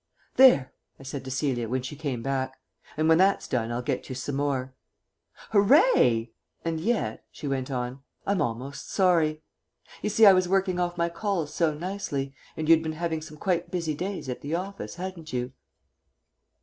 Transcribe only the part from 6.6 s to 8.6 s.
And yet," she went on, "I'm